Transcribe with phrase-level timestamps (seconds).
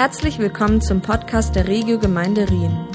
[0.00, 2.88] Herzlich willkommen zum Podcast der Regio Gemeinde Rien.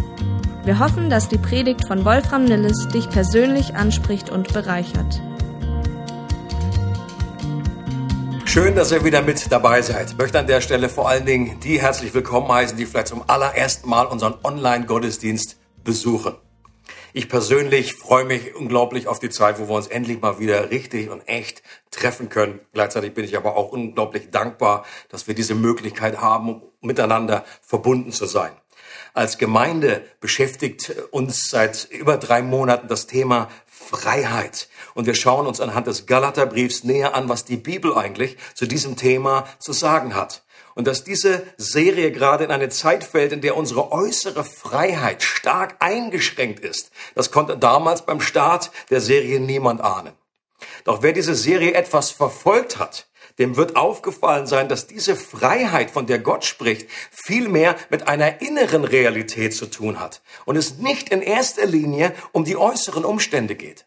[0.63, 5.21] Wir hoffen, dass die Predigt von Wolfram Nilles dich persönlich anspricht und bereichert.
[8.45, 10.13] Schön, dass ihr wieder mit dabei seid.
[10.13, 13.21] Ich möchte an der Stelle vor allen Dingen die herzlich willkommen heißen, die vielleicht zum
[13.27, 16.33] allerersten Mal unseren Online-Gottesdienst besuchen.
[17.17, 21.09] Ich persönlich freue mich unglaublich auf die Zeit, wo wir uns endlich mal wieder richtig
[21.09, 22.59] und echt treffen können.
[22.73, 28.25] Gleichzeitig bin ich aber auch unglaublich dankbar, dass wir diese Möglichkeit haben, miteinander verbunden zu
[28.25, 28.51] sein.
[29.13, 34.67] Als Gemeinde beschäftigt uns seit über drei Monaten das Thema Freiheit.
[34.93, 38.97] Und wir schauen uns anhand des Galaterbriefs näher an, was die Bibel eigentlich zu diesem
[38.97, 40.43] Thema zu sagen hat.
[40.75, 45.77] Und dass diese Serie gerade in eine Zeit fällt, in der unsere äußere Freiheit stark
[45.79, 50.13] eingeschränkt ist, das konnte damals beim Start der Serie niemand ahnen.
[50.83, 53.07] Doch wer diese Serie etwas verfolgt hat,
[53.39, 58.41] dem wird aufgefallen sein, dass diese Freiheit, von der Gott spricht, viel mehr mit einer
[58.41, 63.55] inneren Realität zu tun hat und es nicht in erster Linie um die äußeren Umstände
[63.55, 63.85] geht.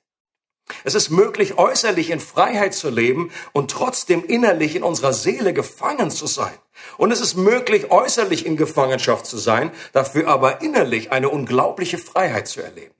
[0.85, 6.11] Es ist möglich, äußerlich in Freiheit zu leben und trotzdem innerlich in unserer Seele gefangen
[6.11, 6.55] zu sein.
[6.97, 12.49] Und es ist möglich, äußerlich in Gefangenschaft zu sein, dafür aber innerlich eine unglaubliche Freiheit
[12.49, 12.95] zu erleben.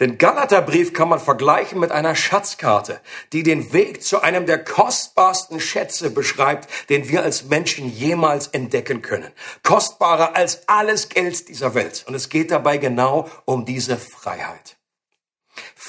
[0.00, 3.00] Den Galaterbrief kann man vergleichen mit einer Schatzkarte,
[3.32, 9.02] die den Weg zu einem der kostbarsten Schätze beschreibt, den wir als Menschen jemals entdecken
[9.02, 9.30] können.
[9.62, 12.04] Kostbarer als alles Geld dieser Welt.
[12.08, 14.76] Und es geht dabei genau um diese Freiheit.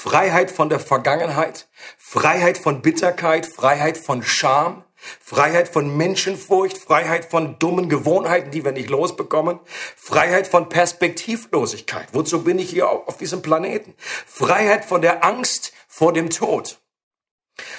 [0.04, 1.66] Freiheit von der Vergangenheit,
[1.96, 4.84] Freiheit von Bitterkeit, Freiheit von Scham,
[5.18, 9.60] Freiheit von Menschenfurcht, Freiheit von dummen Gewohnheiten, die wir nicht losbekommen,
[9.96, 12.08] Freiheit von Perspektivlosigkeit.
[12.12, 13.94] Wozu bin ich hier auf diesem Planeten?
[14.26, 16.83] Freiheit von der Angst vor dem Tod.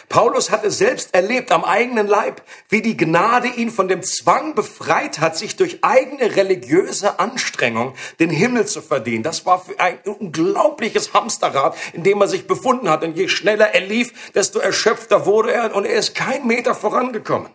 [0.10, 4.56] Paulus hat es selbst erlebt am eigenen Leib, wie die Gnade ihn von dem Zwang
[4.56, 9.24] befreit hat, sich durch eigene religiöse Anstrengung den Himmel zu verdienen.
[9.24, 13.04] Das war für ein unglaubliches Hamsterrad, in dem er sich befunden hat.
[13.04, 17.50] Und je schneller er lief, desto erschöpfter wurde er und er ist kein Meter vorangekommen.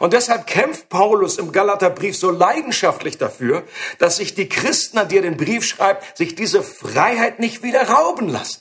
[0.00, 3.64] Und deshalb kämpft Paulus im Galaterbrief so leidenschaftlich dafür,
[3.98, 7.88] dass sich die Christen, an die er den Brief schreibt, sich diese Freiheit nicht wieder
[7.88, 8.60] rauben lassen.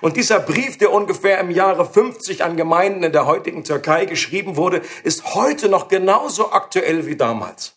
[0.00, 4.56] Und dieser Brief, der ungefähr im Jahre 50 an Gemeinden in der heutigen Türkei geschrieben
[4.56, 7.74] wurde, ist heute noch genauso aktuell wie damals.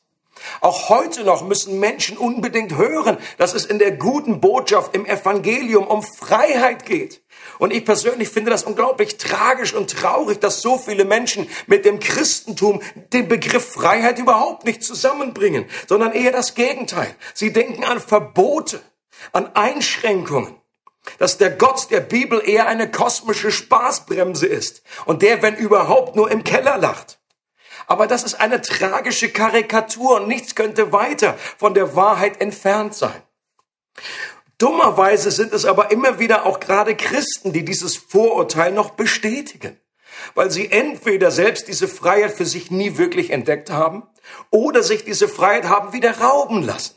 [0.62, 5.88] Auch heute noch müssen Menschen unbedingt hören, dass es in der guten Botschaft im Evangelium
[5.88, 7.22] um Freiheit geht.
[7.59, 12.00] Und ich persönlich finde das unglaublich tragisch und traurig, dass so viele Menschen mit dem
[12.00, 12.81] Christentum
[13.13, 17.16] den Begriff Freiheit überhaupt nicht zusammenbringen, sondern eher das Gegenteil.
[17.34, 18.80] Sie denken an Verbote,
[19.31, 20.56] an Einschränkungen
[21.18, 26.29] dass der Gott der Bibel eher eine kosmische Spaßbremse ist und der, wenn überhaupt, nur
[26.29, 27.19] im Keller lacht.
[27.88, 33.23] Aber das ist eine tragische Karikatur und nichts könnte weiter von der Wahrheit entfernt sein.
[34.57, 39.79] Dummerweise sind es aber immer wieder auch gerade Christen, die dieses Vorurteil noch bestätigen,
[40.34, 44.03] weil sie entweder selbst diese Freiheit für sich nie wirklich entdeckt haben
[44.50, 46.97] oder sich diese Freiheit haben wieder rauben lassen.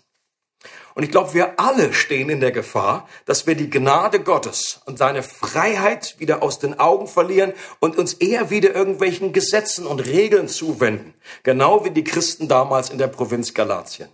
[0.94, 4.98] Und ich glaube, wir alle stehen in der Gefahr, dass wir die Gnade Gottes und
[4.98, 10.48] seine Freiheit wieder aus den Augen verlieren und uns eher wieder irgendwelchen Gesetzen und Regeln
[10.48, 11.14] zuwenden.
[11.42, 14.08] Genau wie die Christen damals in der Provinz Galatien.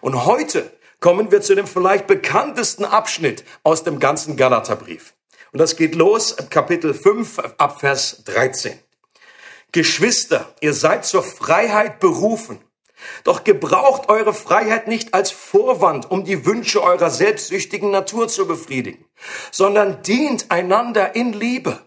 [0.00, 5.14] Und heute kommen wir zu dem vielleicht bekanntesten Abschnitt aus dem ganzen Galaterbrief.
[5.52, 8.78] Und das geht los im Kapitel 5 ab Vers 13.
[9.72, 12.58] Geschwister, ihr seid zur Freiheit berufen.
[13.24, 19.04] Doch gebraucht eure Freiheit nicht als Vorwand, um die Wünsche eurer selbstsüchtigen Natur zu befriedigen,
[19.50, 21.80] sondern dient einander in Liebe.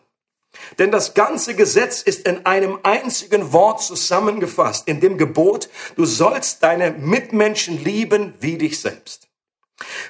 [0.78, 6.64] Denn das ganze Gesetz ist in einem einzigen Wort zusammengefasst, in dem Gebot, du sollst
[6.64, 9.28] deine Mitmenschen lieben wie dich selbst.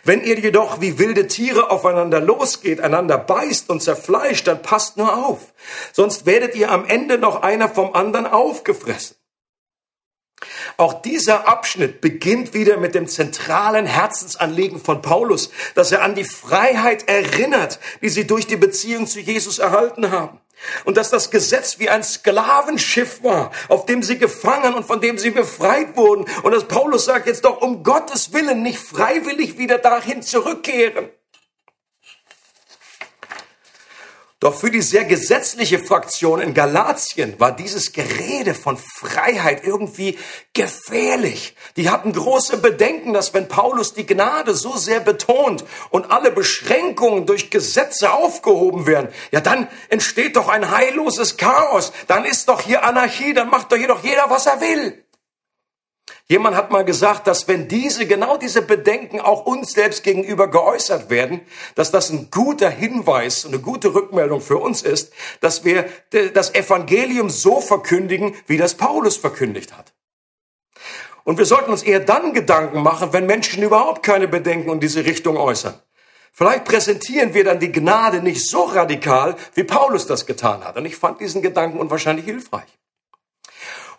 [0.04, 5.28] Wenn ihr jedoch wie wilde Tiere aufeinander losgeht, einander beißt und zerfleischt, dann passt nur
[5.28, 5.54] auf,
[5.94, 9.19] sonst werdet ihr am Ende noch einer vom anderen aufgefressen.
[10.78, 16.24] Auch dieser Abschnitt beginnt wieder mit dem zentralen Herzensanliegen von Paulus, dass er an die
[16.24, 20.40] Freiheit erinnert, die sie durch die Beziehung zu Jesus erhalten haben.
[20.84, 25.18] Und dass das Gesetz wie ein Sklavenschiff war, auf dem sie gefangen und von dem
[25.18, 26.26] sie befreit wurden.
[26.44, 31.10] Und dass Paulus sagt jetzt doch um Gottes Willen nicht freiwillig wieder dahin zurückkehren.
[34.40, 40.18] Doch für die sehr gesetzliche Fraktion in Galatien war dieses Gerede von Freiheit irgendwie
[40.54, 41.56] gefährlich.
[41.76, 47.26] Die hatten große Bedenken, dass wenn Paulus die Gnade so sehr betont und alle Beschränkungen
[47.26, 51.92] durch Gesetze aufgehoben werden, ja dann entsteht doch ein heilloses Chaos.
[52.08, 55.04] Dann ist doch hier Anarchie, dann macht doch hier doch jeder, was er will.
[56.32, 61.10] Jemand hat mal gesagt, dass wenn diese, genau diese Bedenken auch uns selbst gegenüber geäußert
[61.10, 61.42] werden,
[61.74, 65.12] dass das ein guter Hinweis, eine gute Rückmeldung für uns ist,
[65.42, 65.90] dass wir
[66.36, 69.92] das Evangelium so verkündigen, wie das Paulus verkündigt hat.
[71.24, 75.06] Und wir sollten uns eher dann Gedanken machen, wenn Menschen überhaupt keine Bedenken in diese
[75.06, 75.82] Richtung äußern.
[76.32, 80.78] Vielleicht präsentieren wir dann die Gnade nicht so radikal, wie Paulus das getan hat.
[80.78, 82.70] Und ich fand diesen Gedanken unwahrscheinlich hilfreich.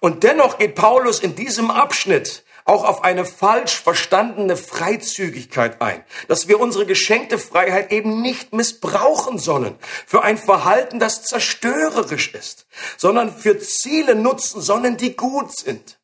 [0.01, 6.49] Und dennoch geht Paulus in diesem Abschnitt auch auf eine falsch verstandene Freizügigkeit ein, dass
[6.49, 9.77] wir unsere geschenkte Freiheit eben nicht missbrauchen sollen
[10.07, 12.67] für ein Verhalten, das zerstörerisch ist,
[12.97, 15.99] sondern für Ziele nutzen sollen, die gut sind.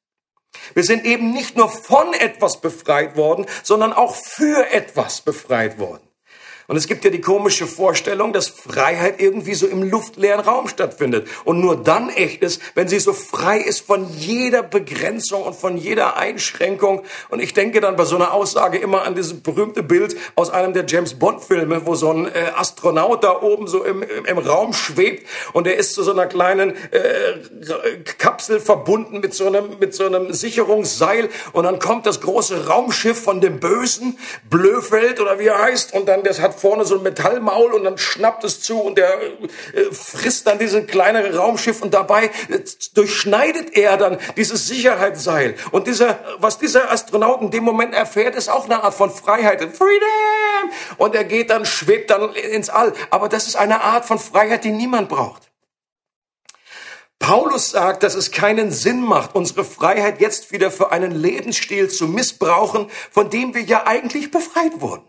[0.74, 6.05] Wir sind eben nicht nur von etwas befreit worden, sondern auch für etwas befreit worden.
[6.68, 11.28] Und es gibt ja die komische Vorstellung, dass Freiheit irgendwie so im luftleeren Raum stattfindet.
[11.44, 15.76] Und nur dann echt ist, wenn sie so frei ist von jeder Begrenzung und von
[15.76, 17.02] jeder Einschränkung.
[17.28, 20.72] Und ich denke dann bei so einer Aussage immer an dieses berühmte Bild aus einem
[20.72, 24.38] der James Bond Filme, wo so ein äh, Astronaut da oben so im, im, im,
[24.38, 25.26] Raum schwebt.
[25.52, 27.34] Und er ist zu so einer kleinen äh,
[28.18, 31.28] Kapsel verbunden mit so einem mit so einem Sicherungsseil.
[31.52, 34.18] Und dann kommt das große Raumschiff von dem Bösen
[34.50, 35.94] Blöfeld oder wie er heißt.
[35.94, 39.20] Und dann das hat vorne so ein Metallmaul und dann schnappt es zu und der
[39.20, 42.60] äh, frisst dann diesen kleinere Raumschiff und dabei äh,
[42.94, 45.54] durchschneidet er dann dieses Sicherheitsseil.
[45.70, 49.60] Und dieser, was dieser Astronaut in dem Moment erfährt, ist auch eine Art von Freiheit.
[49.60, 50.70] Freedom!
[50.96, 52.92] Und er geht dann, schwebt dann ins All.
[53.10, 55.50] Aber das ist eine Art von Freiheit, die niemand braucht.
[57.18, 62.06] Paulus sagt, dass es keinen Sinn macht, unsere Freiheit jetzt wieder für einen Lebensstil zu
[62.06, 65.04] missbrauchen, von dem wir ja eigentlich befreit wurden.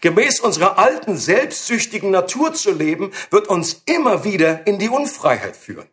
[0.00, 5.88] Gemäß unserer alten, selbstsüchtigen Natur zu leben, wird uns immer wieder in die Unfreiheit führen.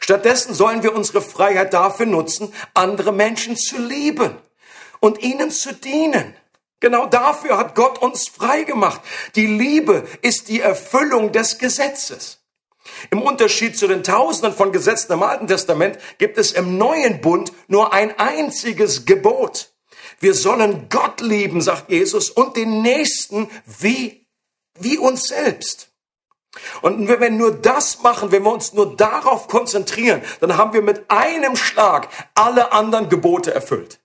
[0.00, 4.36] Stattdessen sollen wir unsere Freiheit dafür nutzen, andere Menschen zu lieben
[5.00, 6.34] und ihnen zu dienen.
[6.80, 9.00] Genau dafür hat Gott uns frei gemacht.
[9.34, 12.38] Die Liebe ist die Erfüllung des Gesetzes.
[13.10, 17.52] Im Unterschied zu den Tausenden von Gesetzen im Alten Testament gibt es im neuen Bund
[17.66, 19.72] nur ein einziges Gebot.
[20.20, 24.26] Wir sollen Gott lieben, sagt Jesus, und den Nächsten wie,
[24.78, 25.90] wie uns selbst.
[26.82, 30.82] Und wenn wir nur das machen, wenn wir uns nur darauf konzentrieren, dann haben wir
[30.82, 34.00] mit einem Schlag alle anderen Gebote erfüllt.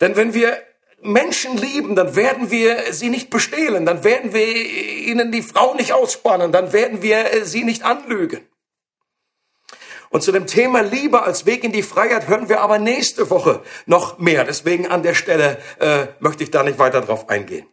[0.00, 0.62] Denn wenn wir
[1.00, 5.92] Menschen lieben, dann werden wir sie nicht bestehlen, dann werden wir ihnen die Frau nicht
[5.92, 8.40] ausspannen, dann werden wir sie nicht anlügen.
[10.10, 13.62] Und zu dem Thema Liebe als Weg in die Freiheit hören wir aber nächste Woche
[13.86, 14.44] noch mehr.
[14.44, 17.66] Deswegen an der Stelle äh, möchte ich da nicht weiter drauf eingehen.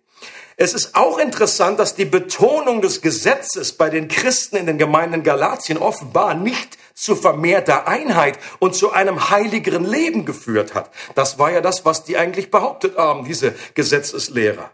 [0.57, 5.23] Es ist auch interessant, dass die Betonung des Gesetzes bei den Christen in den Gemeinden
[5.23, 10.89] Galatien offenbar nicht zu vermehrter Einheit und zu einem heiligeren Leben geführt hat.
[11.13, 14.71] Das war ja das, was die eigentlich behauptet haben, diese Gesetzeslehrer.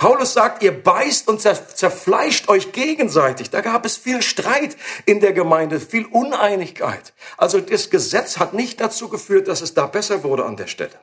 [0.00, 3.50] Paulus sagt, ihr beißt und zerfleischt euch gegenseitig.
[3.50, 7.12] Da gab es viel Streit in der Gemeinde, viel Uneinigkeit.
[7.36, 10.98] Also das Gesetz hat nicht dazu geführt, dass es da besser wurde an der Stelle.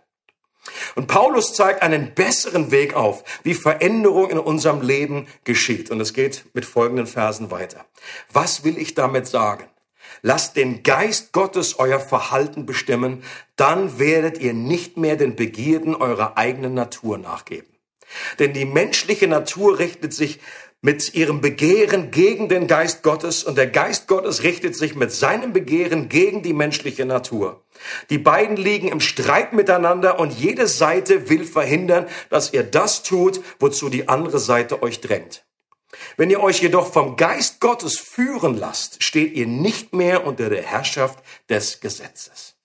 [0.96, 5.92] Und Paulus zeigt einen besseren Weg auf, wie Veränderung in unserem Leben geschieht.
[5.92, 7.86] Und es geht mit folgenden Versen weiter.
[8.34, 9.66] Was will ich damit sagen?
[10.24, 13.22] Lasst den Geist Gottes euer Verhalten bestimmen,
[13.58, 17.77] dann werdet ihr nicht mehr den Begierden eurer eigenen Natur nachgeben.
[18.40, 20.40] Denn die menschliche Natur richtet sich
[20.82, 25.52] mit ihrem Begehren gegen den Geist Gottes und der Geist Gottes richtet sich mit seinem
[25.52, 27.64] Begehren gegen die menschliche Natur.
[28.10, 33.42] Die beiden liegen im Streit miteinander und jede Seite will verhindern, dass ihr das tut,
[33.60, 35.46] wozu die andere Seite euch drängt.
[36.16, 40.64] Wenn ihr euch jedoch vom Geist Gottes führen lasst, steht ihr nicht mehr unter der
[40.64, 42.56] Herrschaft des Gesetzes.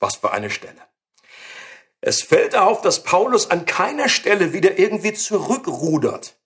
[0.00, 0.87] Was für eine Stelle.
[2.00, 6.36] Es fällt auf, dass Paulus an keiner Stelle wieder irgendwie zurückrudert.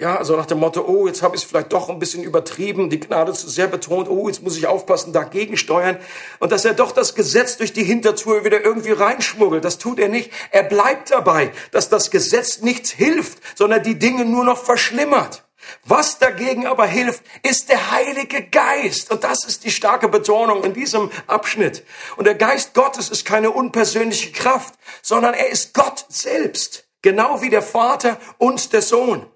[0.00, 2.90] Ja, so nach dem Motto, oh, jetzt habe ich es vielleicht doch ein bisschen übertrieben,
[2.90, 5.96] die Gnade zu sehr betont, oh, jetzt muss ich aufpassen, dagegen steuern.
[6.40, 10.08] Und dass er doch das Gesetz durch die Hintertür wieder irgendwie reinschmuggelt, das tut er
[10.08, 10.30] nicht.
[10.50, 15.47] Er bleibt dabei, dass das Gesetz nichts hilft, sondern die Dinge nur noch verschlimmert.
[15.84, 19.10] Was dagegen aber hilft, ist der Heilige Geist.
[19.10, 21.84] Und das ist die starke Betonung in diesem Abschnitt.
[22.16, 26.86] Und der Geist Gottes ist keine unpersönliche Kraft, sondern er ist Gott selbst.
[27.02, 29.26] Genau wie der Vater und der Sohn.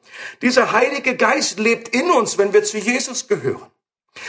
[0.42, 3.70] Dieser Heilige Geist lebt in uns, wenn wir zu Jesus gehören.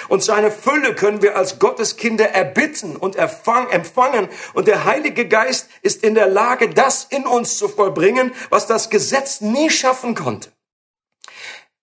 [0.08, 4.30] Und seine Fülle können wir als Gotteskinder erbitten und empfangen.
[4.54, 8.90] Und der Heilige Geist ist in der Lage, das in uns zu vollbringen, was das
[8.90, 10.52] Gesetz nie schaffen konnte.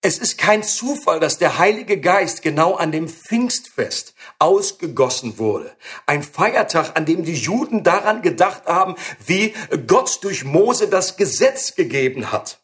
[0.03, 5.77] Es ist kein Zufall, dass der Heilige Geist genau an dem Pfingstfest ausgegossen wurde.
[6.07, 8.95] Ein Feiertag, an dem die Juden daran gedacht haben,
[9.27, 9.53] wie
[9.87, 12.61] Gott durch Mose das Gesetz gegeben hat.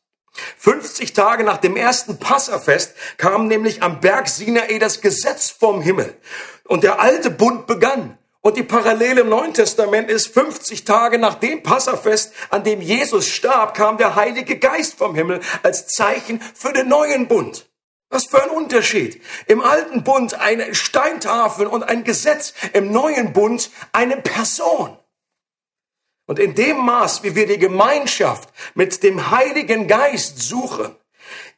[0.58, 6.16] 50 Tage nach dem ersten Passafest kam nämlich am Berg Sinai das Gesetz vom Himmel.
[6.64, 8.16] Und der alte Bund begann.
[8.46, 13.26] Und die Parallele im Neuen Testament ist 50 Tage nach dem Passafest, an dem Jesus
[13.26, 17.68] starb, kam der Heilige Geist vom Himmel als Zeichen für den neuen Bund.
[18.08, 19.20] Was für ein Unterschied.
[19.48, 24.96] Im alten Bund eine Steintafel und ein Gesetz, im neuen Bund eine Person.
[26.28, 30.94] Und in dem Maß, wie wir die Gemeinschaft mit dem Heiligen Geist suchen,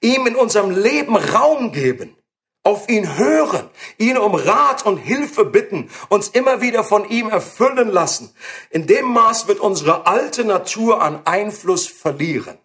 [0.00, 2.16] ihm in unserem Leben Raum geben,
[2.62, 3.67] auf ihn hören,
[3.98, 8.32] ihn um Rat und Hilfe bitten, uns immer wieder von ihm erfüllen lassen.
[8.70, 12.58] In dem Maß wird unsere alte Natur an Einfluss verlieren.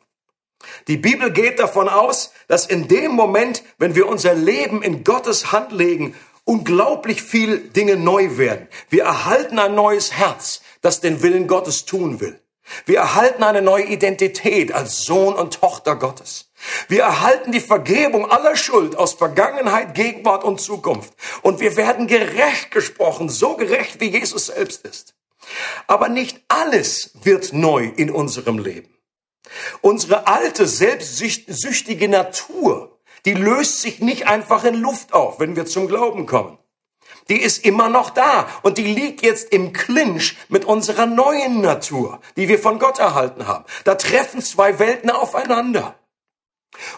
[0.87, 5.51] Die Bibel geht davon aus, dass in dem Moment, wenn wir unser Leben in Gottes
[5.51, 8.67] Hand legen, unglaublich viel Dinge neu werden.
[8.89, 12.39] Wir erhalten ein neues Herz, das den Willen Gottes tun will.
[12.85, 16.49] Wir erhalten eine neue Identität als Sohn und Tochter Gottes.
[16.87, 21.13] Wir erhalten die Vergebung aller Schuld aus Vergangenheit, Gegenwart und Zukunft.
[21.41, 25.15] Und wir werden gerecht gesprochen, so gerecht wie Jesus selbst ist.
[25.87, 28.89] Aber nicht alles wird neu in unserem Leben.
[29.81, 35.87] Unsere alte, selbstsüchtige Natur, die löst sich nicht einfach in Luft auf, wenn wir zum
[35.87, 36.57] Glauben kommen.
[37.29, 42.19] Die ist immer noch da und die liegt jetzt im Clinch mit unserer neuen Natur,
[42.35, 43.65] die wir von Gott erhalten haben.
[43.85, 45.95] Da treffen zwei Welten aufeinander.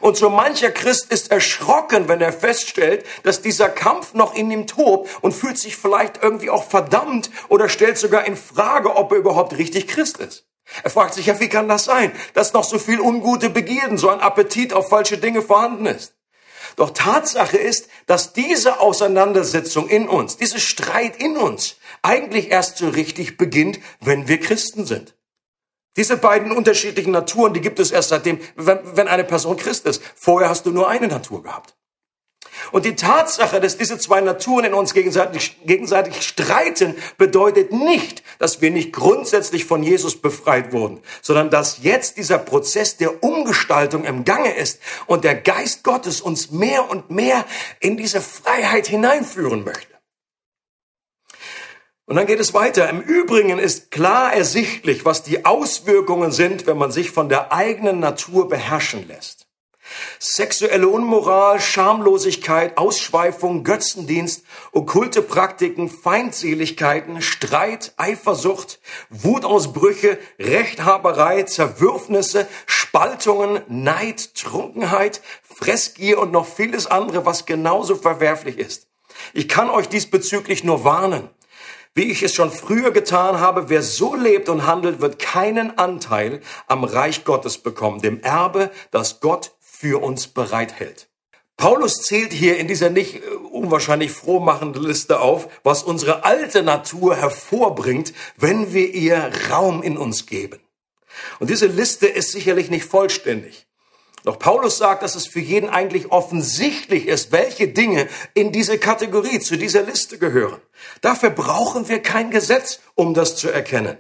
[0.02, 4.68] Und so mancher Christ ist erschrocken, wenn er feststellt, dass dieser Kampf noch in ihm
[4.68, 9.18] tobt und fühlt sich vielleicht irgendwie auch verdammt oder stellt sogar in Frage, ob er
[9.18, 10.46] überhaupt richtig Christ ist.
[10.84, 14.10] Er fragt sich ja, wie kann das sein, dass noch so viel ungute Begierden, so
[14.10, 16.14] ein Appetit auf falsche Dinge vorhanden ist.
[16.76, 22.90] Doch Tatsache ist, dass diese Auseinandersetzung in uns, diese Streit in uns eigentlich erst so
[22.90, 25.15] richtig beginnt, wenn wir Christen sind.
[25.98, 30.02] Diese beiden unterschiedlichen Naturen, die gibt es erst seitdem, wenn eine Person Christ ist.
[30.16, 31.76] Vorher hast du nur eine Natur gehabt.
[32.72, 38.62] Und die Tatsache, dass diese zwei Naturen in uns gegenseitig, gegenseitig streiten, bedeutet nicht, dass
[38.62, 44.26] wir nicht grundsätzlich von Jesus befreit wurden, sondern dass jetzt dieser Prozess der Umgestaltung im
[44.26, 47.46] Gange ist und der Geist Gottes uns mehr und mehr
[47.80, 49.95] in diese Freiheit hineinführen möchte.
[52.08, 52.88] Und dann geht es weiter.
[52.90, 58.00] Im Übrigen ist klar ersichtlich, was die Auswirkungen sind, wenn man sich von der eigenen
[58.00, 59.48] Natur beherrschen lässt.
[60.20, 74.34] Sexuelle Unmoral, Schamlosigkeit, Ausschweifung, Götzendienst, okkulte Praktiken, Feindseligkeiten, Streit, Eifersucht, Wutausbrüche, Rechthaberei, Zerwürfnisse, Spaltungen, Neid,
[74.36, 78.88] Trunkenheit, Fressgier und noch vieles andere, was genauso verwerflich ist.
[79.34, 81.30] Ich kann euch diesbezüglich nur warnen.
[81.98, 86.42] Wie ich es schon früher getan habe, wer so lebt und handelt, wird keinen Anteil
[86.68, 91.08] am Reich Gottes bekommen, dem Erbe, das Gott für uns bereithält.
[91.56, 97.16] Paulus zählt hier in dieser nicht äh, unwahrscheinlich frohmachenden Liste auf, was unsere alte Natur
[97.16, 100.60] hervorbringt, wenn wir ihr Raum in uns geben.
[101.40, 103.65] Und diese Liste ist sicherlich nicht vollständig.
[104.26, 109.40] Doch Paulus sagt, dass es für jeden eigentlich offensichtlich ist, welche Dinge in diese Kategorie,
[109.40, 110.60] zu dieser Liste gehören.
[111.02, 113.98] Dafür brauchen wir kein Gesetz, um das zu erkennen.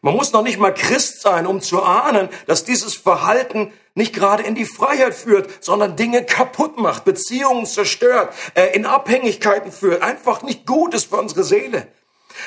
[0.00, 4.44] Man muss noch nicht mal Christ sein, um zu ahnen, dass dieses Verhalten nicht gerade
[4.44, 10.42] in die Freiheit führt, sondern Dinge kaputt macht, Beziehungen zerstört, äh, in Abhängigkeiten führt, einfach
[10.42, 11.88] nicht gut ist für unsere Seele.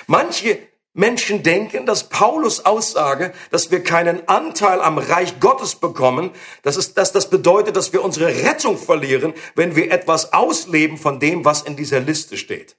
[0.08, 0.60] Manche
[0.94, 6.32] Menschen denken, dass Paulus Aussage, dass wir keinen Anteil am Reich Gottes bekommen,
[6.64, 11.20] dass, es, dass das bedeutet, dass wir unsere Rettung verlieren, wenn wir etwas ausleben von
[11.20, 12.76] dem, was in dieser Liste steht.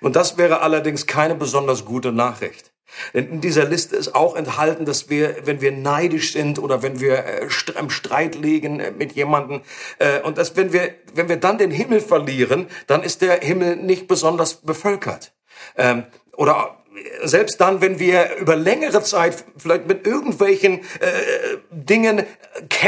[0.00, 2.72] Und das wäre allerdings keine besonders gute Nachricht.
[3.12, 7.00] Denn in dieser Liste ist auch enthalten, dass wir, wenn wir neidisch sind oder wenn
[7.00, 9.60] wir äh, im Streit liegen äh, mit jemandem,
[9.98, 13.76] äh, und dass wenn wir, wenn wir dann den Himmel verlieren, dann ist der Himmel
[13.76, 15.34] nicht besonders bevölkert.
[15.76, 16.04] Ähm,
[16.36, 16.78] oder
[17.22, 22.24] selbst dann, wenn wir über längere Zeit vielleicht mit irgendwelchen äh, Dingen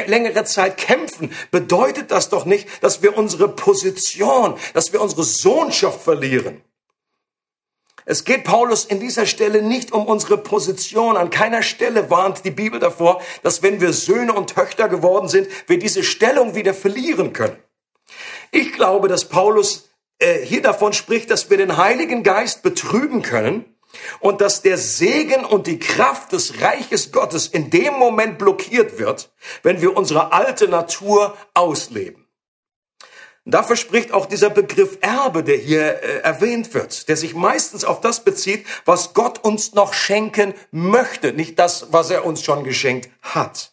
[0.06, 6.02] längere Zeit kämpfen, bedeutet das doch nicht, dass wir unsere Position, dass wir unsere Sohnschaft
[6.02, 6.62] verlieren.
[8.10, 11.18] Es geht Paulus in dieser Stelle nicht um unsere Position.
[11.18, 15.46] An keiner Stelle warnt die Bibel davor, dass wenn wir Söhne und Töchter geworden sind,
[15.66, 17.58] wir diese Stellung wieder verlieren können.
[18.50, 23.66] Ich glaube, dass Paulus äh, hier davon spricht, dass wir den Heiligen Geist betrüben können,
[24.20, 29.30] und dass der Segen und die Kraft des Reiches Gottes in dem Moment blockiert wird,
[29.62, 32.28] wenn wir unsere alte Natur ausleben.
[33.44, 38.02] Dafür spricht auch dieser Begriff Erbe, der hier äh, erwähnt wird, der sich meistens auf
[38.02, 43.08] das bezieht, was Gott uns noch schenken möchte, nicht das, was er uns schon geschenkt
[43.22, 43.72] hat.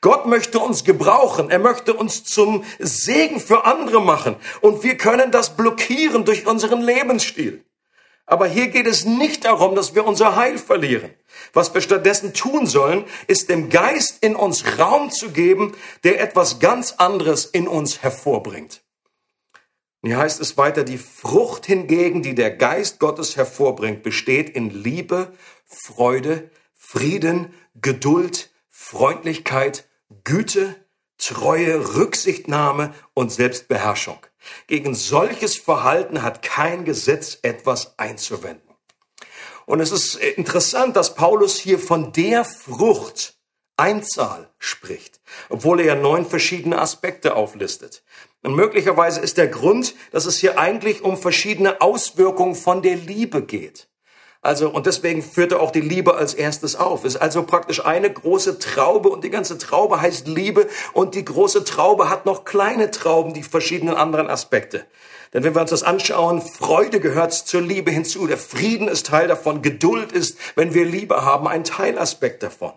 [0.00, 5.32] Gott möchte uns gebrauchen, er möchte uns zum Segen für andere machen und wir können
[5.32, 7.64] das blockieren durch unseren Lebensstil.
[8.28, 11.14] Aber hier geht es nicht darum, dass wir unser Heil verlieren.
[11.54, 16.58] Was wir stattdessen tun sollen, ist dem Geist in uns Raum zu geben, der etwas
[16.60, 18.82] ganz anderes in uns hervorbringt.
[20.02, 25.32] Hier heißt es weiter, die Frucht hingegen, die der Geist Gottes hervorbringt, besteht in Liebe,
[25.64, 29.88] Freude, Frieden, Geduld, Freundlichkeit,
[30.24, 30.76] Güte,
[31.16, 34.18] Treue, Rücksichtnahme und Selbstbeherrschung.
[34.66, 38.74] Gegen solches Verhalten hat kein Gesetz etwas einzuwenden.
[39.66, 43.38] Und es ist interessant, dass Paulus hier von der Frucht
[43.76, 48.02] Einzahl spricht, obwohl er ja neun verschiedene Aspekte auflistet.
[48.42, 53.42] Und möglicherweise ist der Grund, dass es hier eigentlich um verschiedene Auswirkungen von der Liebe
[53.42, 53.88] geht.
[54.40, 57.04] Also, und deswegen führt er auch die Liebe als erstes auf.
[57.04, 61.64] Ist also praktisch eine große Traube und die ganze Traube heißt Liebe und die große
[61.64, 64.86] Traube hat noch kleine Trauben, die verschiedenen anderen Aspekte.
[65.32, 68.26] Denn wenn wir uns das anschauen, Freude gehört zur Liebe hinzu.
[68.26, 69.60] Der Frieden ist Teil davon.
[69.60, 72.72] Geduld ist, wenn wir Liebe haben, ein Teilaspekt davon.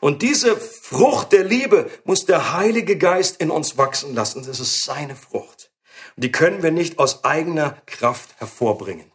[0.00, 4.44] Und diese Frucht der Liebe muss der Heilige Geist in uns wachsen lassen.
[4.46, 5.70] Das ist seine Frucht.
[6.14, 9.10] Und die können wir nicht aus eigener Kraft hervorbringen.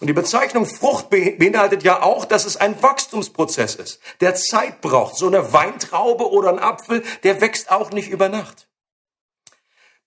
[0.00, 5.16] Und die Bezeichnung Frucht beinhaltet ja auch, dass es ein Wachstumsprozess ist, der Zeit braucht.
[5.16, 8.66] So eine Weintraube oder ein Apfel, der wächst auch nicht über Nacht.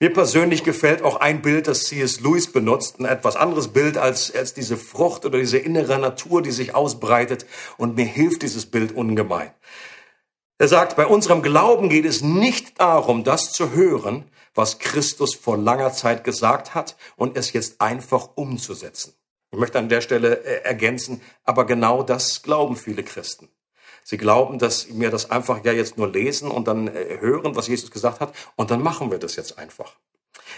[0.02, 2.22] Mir persönlich gefällt auch ein Bild, das C.S.
[2.22, 6.52] Lewis benutzt, ein etwas anderes Bild als, als diese Frucht oder diese innere Natur, die
[6.52, 7.46] sich ausbreitet.
[7.76, 9.52] Und mir hilft dieses Bild ungemein.
[10.58, 14.24] Er sagt, bei unserem Glauben geht es nicht darum, das zu hören,
[14.56, 19.19] was Christus vor langer Zeit gesagt hat und es jetzt einfach umzusetzen.
[19.52, 23.50] Ich möchte an der Stelle äh, ergänzen, aber genau das glauben viele Christen.
[24.04, 27.68] Sie glauben, dass wir das einfach ja jetzt nur lesen und dann äh, hören, was
[27.68, 29.98] Jesus gesagt hat, und dann machen wir das jetzt einfach.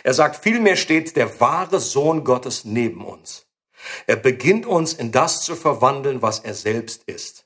[0.04, 3.46] Er sagt, vielmehr steht der wahre Sohn Gottes neben uns.
[4.08, 7.46] Er beginnt uns in das zu verwandeln, was er selbst ist.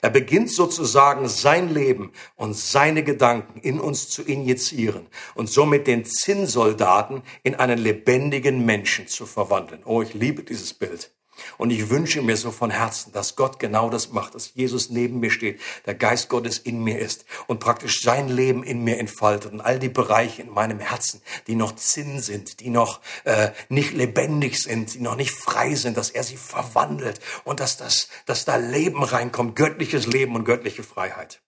[0.00, 6.04] Er beginnt sozusagen sein Leben und seine Gedanken in uns zu injizieren und somit den
[6.04, 9.82] Zinnsoldaten in einen lebendigen Menschen zu verwandeln.
[9.84, 11.10] Oh, ich liebe dieses Bild.
[11.58, 15.20] Und ich wünsche mir so von Herzen, dass Gott genau das macht, dass Jesus neben
[15.20, 19.52] mir steht, der Geist Gottes in mir ist und praktisch sein Leben in mir entfaltet
[19.52, 23.92] und all die Bereiche in meinem Herzen, die noch Zinn sind, die noch äh, nicht
[23.92, 28.44] lebendig sind, die noch nicht frei sind, dass er sie verwandelt und dass, das, dass
[28.44, 31.40] da Leben reinkommt, göttliches Leben und göttliche Freiheit.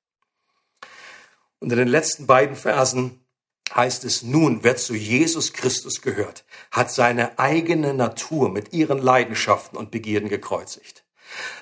[1.59, 3.26] Und in den letzten beiden Versen
[3.74, 9.76] heißt es nun, wer zu Jesus Christus gehört, hat seine eigene Natur mit ihren Leidenschaften
[9.76, 11.05] und Begierden gekreuzigt.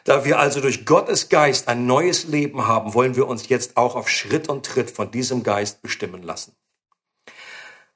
[0.04, 3.96] Da wir also durch Gottes Geist ein neues Leben haben, wollen wir uns jetzt auch
[3.96, 6.54] auf Schritt und Tritt von diesem Geist bestimmen lassen.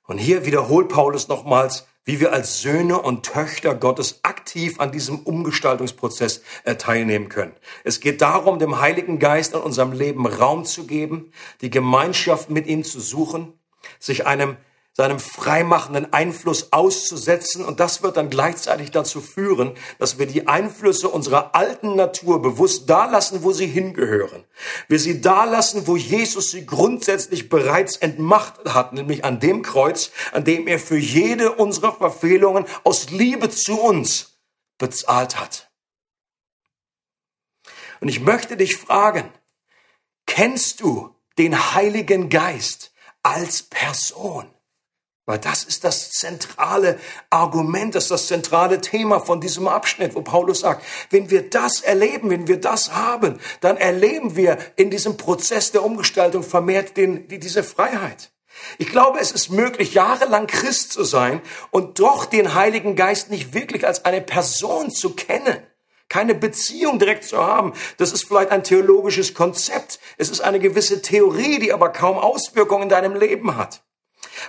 [0.06, 5.18] Und hier wiederholt Paulus nochmals, wie wir als Söhne und Töchter Gottes aktiv an diesem
[5.18, 7.52] Umgestaltungsprozess äh, teilnehmen können.
[7.84, 12.66] Es geht darum, dem Heiligen Geist in unserem Leben Raum zu geben, die Gemeinschaft mit
[12.66, 13.57] ihm zu suchen
[13.98, 14.56] sich einem
[14.98, 17.64] seinem freimachenden Einfluss auszusetzen.
[17.64, 22.90] Und das wird dann gleichzeitig dazu führen, dass wir die Einflüsse unserer alten Natur bewusst
[22.90, 24.42] da lassen, wo sie hingehören.
[24.88, 30.10] Wir sie da lassen, wo Jesus sie grundsätzlich bereits entmacht hat, nämlich an dem Kreuz,
[30.32, 34.40] an dem er für jede unserer Verfehlungen aus Liebe zu uns
[34.78, 35.70] bezahlt hat.
[38.00, 39.32] Und ich möchte dich fragen,
[40.26, 42.92] kennst du den Heiligen Geist?
[43.28, 44.46] Als Person.
[45.26, 50.22] Weil das ist das zentrale Argument, das ist das zentrale Thema von diesem Abschnitt, wo
[50.22, 55.18] Paulus sagt, wenn wir das erleben, wenn wir das haben, dann erleben wir in diesem
[55.18, 58.30] Prozess der Umgestaltung vermehrt den, die, diese Freiheit.
[58.78, 63.52] Ich glaube, es ist möglich, jahrelang Christ zu sein und doch den Heiligen Geist nicht
[63.52, 65.58] wirklich als eine Person zu kennen
[66.08, 67.72] keine Beziehung direkt zu haben.
[67.96, 70.00] Das ist vielleicht ein theologisches Konzept.
[70.16, 73.82] Es ist eine gewisse Theorie, die aber kaum Auswirkungen in deinem Leben hat.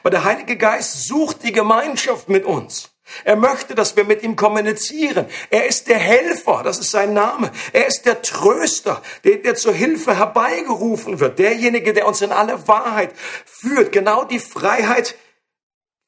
[0.01, 2.91] Aber der Heilige Geist sucht die Gemeinschaft mit uns.
[3.23, 5.25] Er möchte, dass wir mit ihm kommunizieren.
[5.49, 7.51] Er ist der Helfer, das ist sein Name.
[7.73, 11.39] Er ist der Tröster, der, der zur Hilfe herbeigerufen wird.
[11.39, 13.13] Derjenige, der uns in alle Wahrheit
[13.45, 13.91] führt.
[13.91, 15.15] Genau die Freiheit,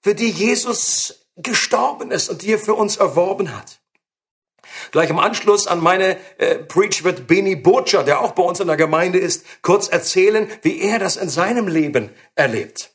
[0.02, 3.81] für die Jesus gestorben ist und die er für uns erworben hat.
[4.92, 8.68] Gleich im Anschluss an meine äh, Preach wird Beni Butcher, der auch bei uns in
[8.68, 12.92] der Gemeinde ist, kurz erzählen, wie er das in seinem Leben erlebt.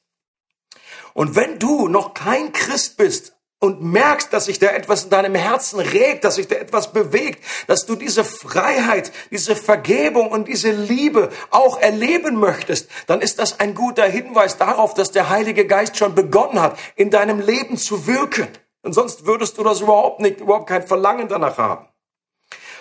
[1.15, 5.35] Und wenn du noch kein Christ bist, und merkst, dass sich da etwas in deinem
[5.35, 10.73] Herzen regt, dass sich da etwas bewegt, dass du diese Freiheit, diese Vergebung und diese
[10.73, 15.97] Liebe auch erleben möchtest, dann ist das ein guter Hinweis darauf, dass der Heilige Geist
[15.97, 18.49] schon begonnen hat, in deinem Leben zu wirken.
[18.87, 21.89] Und sonst würdest du das überhaupt nicht, überhaupt kein Verlangen danach haben.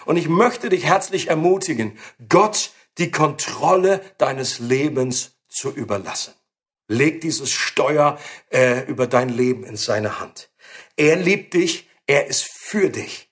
[0.05, 1.97] Und ich möchte dich herzlich ermutigen,
[2.29, 6.35] Gott die Kontrolle deines Lebens zu überlassen.
[6.87, 8.19] Leg dieses Steuer
[8.51, 10.51] äh, über dein Leben in seine Hand.
[10.95, 13.31] Er liebt dich, er ist für dich.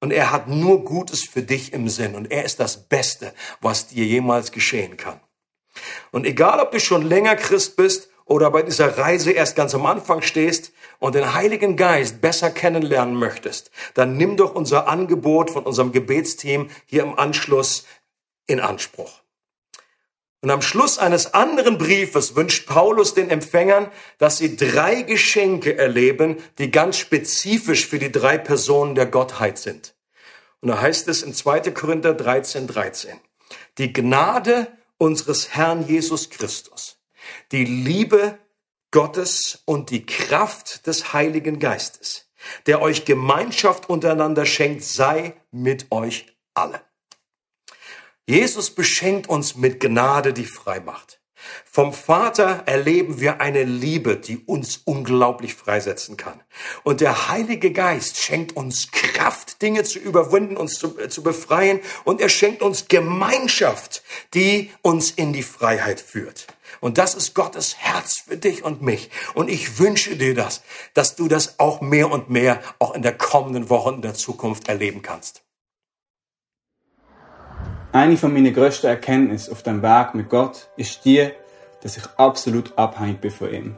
[0.00, 2.14] Und er hat nur Gutes für dich im Sinn.
[2.14, 5.20] Und er ist das Beste, was dir jemals geschehen kann.
[6.10, 9.86] Und egal, ob du schon länger Christ bist oder bei dieser Reise erst ganz am
[9.86, 15.64] Anfang stehst und den Heiligen Geist besser kennenlernen möchtest, dann nimm doch unser Angebot von
[15.64, 17.86] unserem Gebetsteam hier im Anschluss
[18.46, 19.22] in Anspruch.
[20.40, 26.36] Und am Schluss eines anderen Briefes wünscht Paulus den Empfängern, dass sie drei Geschenke erleben,
[26.58, 29.96] die ganz spezifisch für die drei Personen der Gottheit sind.
[30.60, 31.72] Und da heißt es in 2.
[31.72, 33.18] Korinther 13, 13,
[33.78, 36.97] die Gnade unseres Herrn Jesus Christus,
[37.52, 38.38] die Liebe
[38.90, 42.30] Gottes und die Kraft des Heiligen Geistes,
[42.66, 46.80] der euch Gemeinschaft untereinander schenkt, sei mit euch allen.
[48.26, 51.18] Jesus beschenkt uns mit Gnade, die frei macht.
[51.64, 56.40] Vom Vater erleben wir eine Liebe, die uns unglaublich freisetzen kann.
[56.82, 61.80] Und der Heilige Geist schenkt uns Kraft, Dinge zu überwinden, uns zu, äh, zu befreien.
[62.04, 64.02] Und er schenkt uns Gemeinschaft,
[64.34, 66.48] die uns in die Freiheit führt.
[66.80, 69.10] Und das ist Gottes Herz für dich und mich.
[69.34, 70.62] Und ich wünsche dir das,
[70.94, 74.68] dass du das auch mehr und mehr auch in der kommenden Woche in der Zukunft
[74.68, 75.42] erleben kannst.
[77.92, 81.30] Eine von meinen grössten Erkenntnissen auf dem Weg mit Gott ist die,
[81.82, 83.76] dass ich absolut abhängig bin von ihm.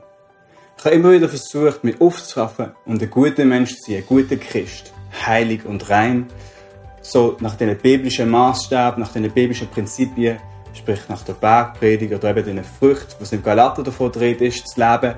[0.77, 4.37] Ich habe immer wieder versucht, mich aufzuraffen und ein guter Mensch zu sein, ein guter
[4.37, 4.93] Christ,
[5.27, 6.27] heilig und rein,
[7.03, 10.41] so nach den biblischen Maßstäben, nach den biblischen Prinzipien,
[10.73, 14.81] sprich nach der Bergpredigt oder eben den Früchten, was im Galater davon dreht ist, zu
[14.81, 15.15] leben.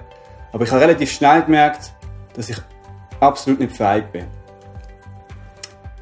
[0.52, 1.92] Aber ich habe relativ schnell gemerkt,
[2.34, 2.56] dass ich
[3.20, 4.26] absolut nicht fähig bin.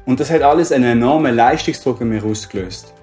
[0.05, 2.93] Und das hat alles einen enormen Leistungsdruck in mir ausgelöst.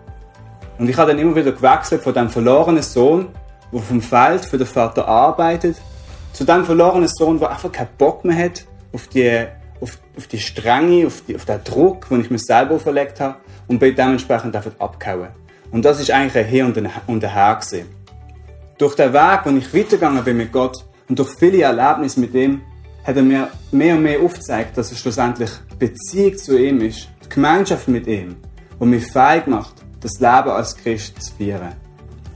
[0.78, 3.28] Und ich habe dann immer wieder gewechselt von dem verlorenen Sohn,
[3.72, 5.76] der vom Feld für den Vater arbeitet,
[6.32, 9.46] zu dem verlorenen Sohn, der einfach keinen Bock mehr hat auf die,
[9.80, 13.36] auf, auf die Strenge, auf, die, auf den Druck, den ich mir selber verlegt habe
[13.66, 15.28] und bin dementsprechend einfach abgehauen.
[15.70, 16.86] Und das ist eigentlich ein Hier und ein
[17.20, 17.86] Her gewesen.
[18.78, 20.76] Durch den Weg, den ich weitergegangen bin mit Gott
[21.08, 22.62] und durch viele Erlebnisse mit ihm,
[23.04, 27.28] hat er mir mehr und mehr aufgezeigt, dass es schlussendlich Beziehung zu ihm ist, die
[27.28, 28.36] Gemeinschaft mit ihm,
[28.80, 31.74] die mich fähig macht, das Leben als Christ zu feiern.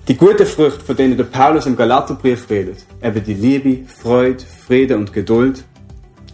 [0.09, 4.97] Die guten Früchte, von denen der Paulus im Galaterbrief redet, eben die Liebe, Freude, Friede
[4.97, 5.63] und Geduld.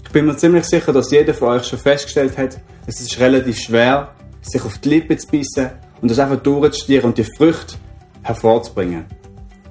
[0.04, 3.58] Ich bin mir ziemlich sicher, dass jeder von euch schon festgestellt hat, es ist relativ
[3.58, 7.76] schwer, sich auf die Lippe zu beißen und das einfach durchzustieren und die Früchte
[8.22, 9.06] hervorzubringen.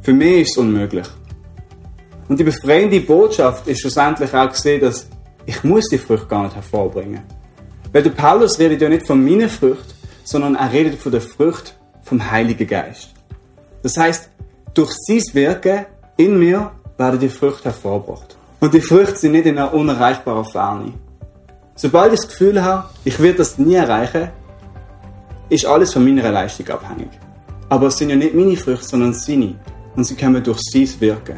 [0.01, 1.07] Für mich ist es unmöglich.
[2.27, 5.07] Und die befreiende Botschaft ist schlussendlich auch gesehen, dass
[5.45, 7.21] ich muss die Frucht gar nicht hervorbringen.
[7.93, 11.77] Weil der Paulus redet ja nicht von meiner Frucht, sondern er redet von der Frucht
[12.03, 13.13] vom Heiligen Geist.
[13.81, 14.29] Das heißt,
[14.73, 15.85] durch sein Wirken
[16.17, 18.37] in mir werden die Früchte hervorgebracht.
[18.59, 20.93] Und die Früchte sind nicht in einer unerreichbaren Ferne.
[21.75, 24.29] Sobald ich das Gefühl habe, ich werde das nie erreichen,
[25.49, 27.09] ist alles von meiner Leistung abhängig.
[27.69, 29.55] Aber es sind ja nicht meine Früchte, sondern seine.
[29.95, 31.37] Und sie kommen durch sein Wirken.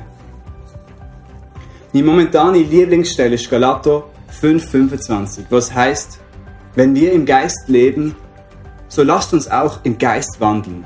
[1.94, 4.04] Die momentane Lieblingsstelle ist Galater
[4.42, 6.20] 5,25, was heißt,
[6.76, 8.16] wenn wir im Geist leben,
[8.88, 10.86] so lasst uns auch im Geist wandeln.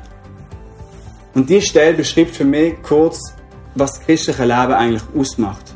[1.33, 3.33] Und die Stelle beschreibt für mich kurz,
[3.75, 5.75] was das christliche Leben eigentlich ausmacht.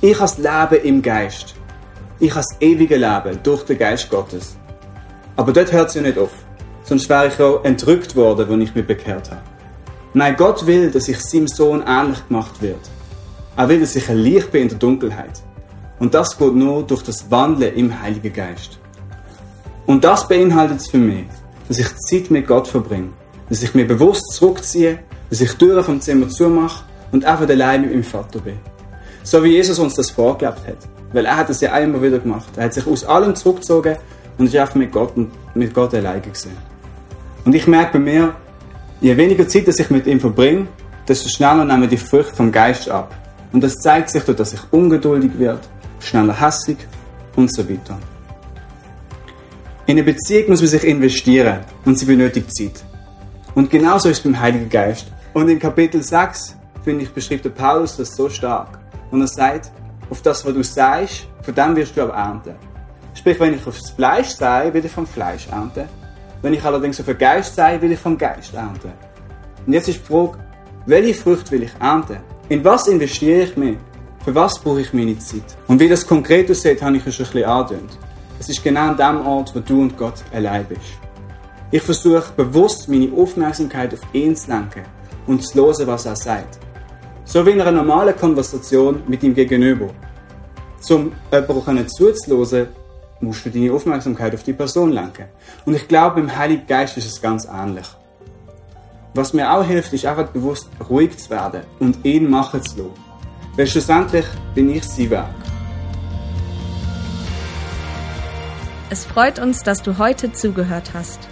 [0.00, 1.54] Ich habe das Leben im Geist.
[2.18, 4.56] Ich habe das ewige Leben durch den Geist Gottes.
[5.36, 6.30] Aber dort hört es ja nicht auf.
[6.84, 9.40] Sonst wäre ich auch entrückt worden, wenn ich mich bekehrt habe.
[10.14, 12.80] Nein, Gott will, dass ich seinem Sohn ähnlich gemacht werde.
[13.56, 15.42] Er will, dass ich ein Licht bin in der Dunkelheit.
[15.98, 18.78] Und das geht nur durch das Wandeln im Heiligen Geist.
[19.86, 21.26] Und das beinhaltet es für mich,
[21.68, 23.10] dass ich Zeit mit Gott verbringe,
[23.48, 24.98] dass ich mir bewusst zurückziehe,
[25.30, 28.58] dass ich Türen vom Zimmer zumache und einfach allein mit meinem Vater bin.
[29.22, 30.78] So wie Jesus uns das vorgelebt hat.
[31.12, 32.48] Weil er hat es ja immer wieder gemacht.
[32.56, 33.96] Er hat sich aus allem zurückgezogen
[34.38, 35.12] und ist einfach mit Gott,
[35.54, 36.56] mit Gott alleine gesehen.
[37.44, 38.34] Und ich merke bei mir,
[39.00, 40.66] je weniger Zeit dass ich mit ihm verbringe,
[41.06, 43.14] desto schneller nehmen die Früchte vom Geist ab.
[43.52, 45.60] Und das zeigt sich dadurch, dass ich ungeduldig werde,
[46.00, 46.78] schneller hässig
[47.36, 47.98] und so weiter.
[49.86, 52.84] In eine Beziehung muss man sich investieren und sie benötigt Zeit.
[53.54, 55.08] Und genauso ist es beim Heiligen Geist.
[55.34, 58.78] Und in Kapitel 6, finde ich, beschreibt der Paulus das so stark.
[59.10, 59.72] Und er sagt,
[60.08, 62.54] auf das, was du sagst, von dem wirst du auch ernten.
[63.14, 65.88] Sprich, wenn ich aufs Fleisch sei, will ich vom Fleisch ernten.
[66.40, 68.92] Wenn ich allerdings auf den Geist sei, will ich vom Geist ernten.
[69.66, 70.38] Und jetzt ist die Frage,
[70.86, 72.18] welche Früchte will ich ernten?
[72.48, 73.76] In was investiere ich mehr?
[74.24, 75.56] Für was brauche ich meine Zeit?
[75.68, 77.98] Und wie das konkret aussieht, habe ich schon ein bisschen angedeutet.
[78.38, 80.98] Es ist genau an dem Ort, wo du und Gott allein bist.
[81.70, 84.82] Ich versuche bewusst meine Aufmerksamkeit auf ihn zu lenken
[85.26, 86.58] und zu hören, was er sagt.
[87.24, 89.90] So wie in einer normalen Konversation mit ihm gegenüber.
[90.90, 92.68] Um jemandem zuzuhören,
[93.22, 95.26] musst du deine Aufmerksamkeit auf die Person lenken.
[95.64, 97.86] Und ich glaube, im Heiligen Geist ist es ganz ähnlich.
[99.14, 102.92] Was mir auch hilft, ist einfach bewusst ruhig zu werden und ihn machen zu lassen.
[103.56, 105.34] Weil schlussendlich bin ich sein Werk.
[108.88, 111.28] Es freut uns, dass du heute zugehört hast.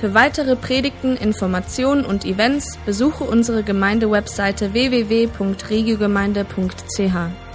[0.00, 7.49] Für weitere Predigten, Informationen und Events besuche unsere Gemeindewebseite www.regiogemeinde.ch.